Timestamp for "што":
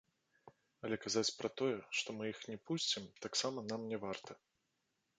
2.01-2.17